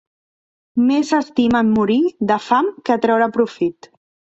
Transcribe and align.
Més 0.87 1.11
s'estimen 1.13 1.71
morir 1.77 2.01
de 2.35 2.41
fam 2.49 2.75
que 2.91 3.01
treure 3.09 3.33
profit. 3.41 3.95